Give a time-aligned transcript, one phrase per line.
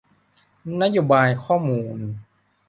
[0.81, 1.99] นโยบายข้อมูล